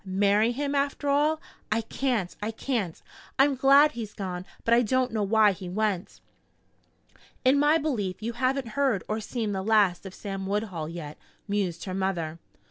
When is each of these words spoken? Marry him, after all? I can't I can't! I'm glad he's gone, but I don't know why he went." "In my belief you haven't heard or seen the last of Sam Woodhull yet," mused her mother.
Marry 0.03 0.51
him, 0.51 0.73
after 0.73 1.07
all? 1.09 1.39
I 1.71 1.81
can't 1.81 2.35
I 2.41 2.49
can't! 2.49 2.99
I'm 3.37 3.53
glad 3.53 3.91
he's 3.91 4.15
gone, 4.15 4.47
but 4.65 4.73
I 4.73 4.81
don't 4.81 5.11
know 5.13 5.21
why 5.21 5.51
he 5.51 5.69
went." 5.69 6.21
"In 7.45 7.59
my 7.59 7.77
belief 7.77 8.19
you 8.19 8.33
haven't 8.33 8.69
heard 8.69 9.03
or 9.07 9.19
seen 9.21 9.51
the 9.51 9.61
last 9.61 10.07
of 10.07 10.15
Sam 10.15 10.47
Woodhull 10.47 10.89
yet," 10.89 11.19
mused 11.47 11.83
her 11.83 11.93
mother. 11.93 12.39